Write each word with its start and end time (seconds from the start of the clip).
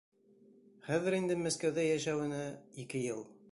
Хәҙер 0.87 1.17
инде 1.17 1.37
Мәскәүҙә 1.43 1.85
йәшәүенә— 1.91 2.43
ике 2.85 3.07
йыл. 3.07 3.25